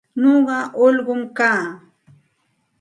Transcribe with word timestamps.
Nuqa 0.21 0.57
ullqum 0.85 1.21
kaa. 1.37 1.61